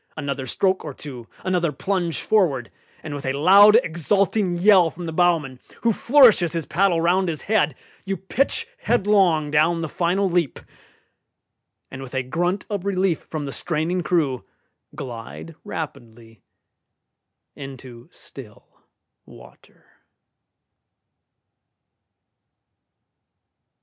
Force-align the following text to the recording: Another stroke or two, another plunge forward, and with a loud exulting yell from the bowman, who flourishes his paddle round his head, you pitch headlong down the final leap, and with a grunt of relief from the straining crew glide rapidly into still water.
Another 0.17 0.47
stroke 0.47 0.83
or 0.83 0.95
two, 0.95 1.27
another 1.45 1.71
plunge 1.71 2.23
forward, 2.23 2.71
and 3.03 3.13
with 3.13 3.23
a 3.23 3.33
loud 3.33 3.75
exulting 3.83 4.57
yell 4.57 4.89
from 4.89 5.05
the 5.05 5.11
bowman, 5.13 5.59
who 5.83 5.93
flourishes 5.93 6.53
his 6.53 6.65
paddle 6.65 6.99
round 6.99 7.29
his 7.29 7.43
head, 7.43 7.75
you 8.03 8.17
pitch 8.17 8.65
headlong 8.79 9.51
down 9.51 9.81
the 9.81 9.87
final 9.87 10.27
leap, 10.27 10.59
and 11.91 12.01
with 12.01 12.15
a 12.15 12.23
grunt 12.23 12.65
of 12.67 12.83
relief 12.83 13.19
from 13.19 13.45
the 13.45 13.51
straining 13.51 14.01
crew 14.01 14.43
glide 14.95 15.53
rapidly 15.63 16.41
into 17.55 18.09
still 18.11 18.81
water. 19.27 19.85